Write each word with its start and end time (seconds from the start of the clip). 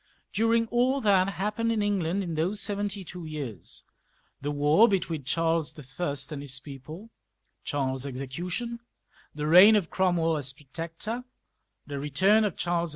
During 0.33 0.65
all 0.69 0.99
that 1.01 1.29
happened 1.33 1.71
in 1.71 1.83
England 1.83 2.23
in 2.23 2.33
those 2.33 2.59
seventy 2.59 3.03
two 3.03 3.23
years— 3.23 3.83
^the 4.43 4.51
war 4.51 4.87
between 4.87 5.25
Charles 5.25 5.77
L 5.99 6.15
and 6.31 6.41
his 6.41 6.59
people, 6.59 7.11
Charles's 7.63 8.07
execution^ 8.11 8.79
the 9.35 9.45
reign 9.45 9.75
of 9.75 9.91
Cromwell 9.91 10.37
as 10.37 10.53
Protector, 10.53 11.23
the 11.85 11.99
return 11.99 12.45
of 12.45 12.57
Charles 12.57 12.89
II. 12.89 12.89